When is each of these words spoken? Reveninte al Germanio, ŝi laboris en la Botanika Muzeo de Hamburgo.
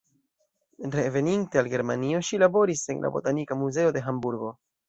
Reveninte 0.95 1.61
al 1.61 1.69
Germanio, 1.75 2.23
ŝi 2.31 2.41
laboris 2.47 2.83
en 2.95 3.05
la 3.07 3.15
Botanika 3.19 3.63
Muzeo 3.63 3.97
de 4.01 4.07
Hamburgo. 4.09 4.55